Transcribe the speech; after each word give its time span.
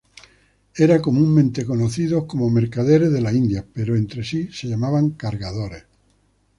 Eran 0.77 0.99
comúnmente 0.99 1.63
conocidos 1.63 2.25
como 2.25 2.49
mercaderes 2.49 3.11
de 3.13 3.21
las 3.21 3.35
Indias, 3.35 3.65
pero 3.71 3.95
entre 3.95 4.23
sí 4.23 4.51
se 4.51 4.67
llamaban 4.67 5.11
cargadores. 5.11 5.83